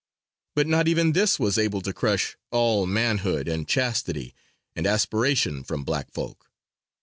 [0.55, 4.33] But not even this was able to crush all manhood and chastity
[4.75, 6.49] and aspiration from black folk.